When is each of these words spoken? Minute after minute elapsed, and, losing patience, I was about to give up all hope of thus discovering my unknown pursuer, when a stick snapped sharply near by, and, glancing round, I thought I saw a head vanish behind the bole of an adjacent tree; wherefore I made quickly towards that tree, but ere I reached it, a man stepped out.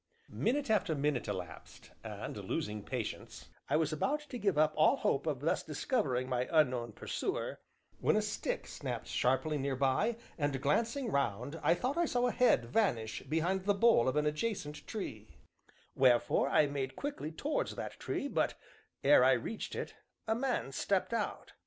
Minute 0.31 0.71
after 0.71 0.95
minute 0.95 1.27
elapsed, 1.27 1.91
and, 2.03 2.35
losing 2.35 2.81
patience, 2.81 3.49
I 3.69 3.75
was 3.75 3.93
about 3.93 4.21
to 4.31 4.39
give 4.39 4.57
up 4.57 4.73
all 4.75 4.95
hope 4.97 5.27
of 5.27 5.41
thus 5.41 5.61
discovering 5.61 6.27
my 6.27 6.49
unknown 6.51 6.93
pursuer, 6.93 7.59
when 7.99 8.15
a 8.15 8.21
stick 8.23 8.65
snapped 8.65 9.05
sharply 9.05 9.59
near 9.59 9.75
by, 9.75 10.17
and, 10.39 10.59
glancing 10.59 11.11
round, 11.11 11.59
I 11.61 11.75
thought 11.75 11.99
I 11.99 12.05
saw 12.05 12.25
a 12.25 12.31
head 12.31 12.65
vanish 12.65 13.21
behind 13.21 13.65
the 13.65 13.75
bole 13.75 14.07
of 14.07 14.15
an 14.15 14.25
adjacent 14.25 14.87
tree; 14.87 15.37
wherefore 15.93 16.49
I 16.49 16.65
made 16.65 16.95
quickly 16.95 17.31
towards 17.31 17.75
that 17.75 17.99
tree, 17.99 18.27
but 18.27 18.55
ere 19.03 19.23
I 19.23 19.33
reached 19.33 19.75
it, 19.75 19.93
a 20.27 20.33
man 20.33 20.71
stepped 20.71 21.13
out. 21.13 21.53